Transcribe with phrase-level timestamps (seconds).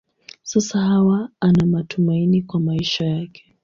[0.43, 3.55] Sasa Hawa ana matumaini kwa maisha yake.